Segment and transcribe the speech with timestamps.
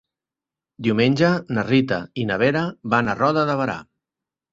[0.85, 1.27] Diumenge
[1.57, 2.63] na Rita i na Vera
[2.95, 3.77] van a Roda de Berà.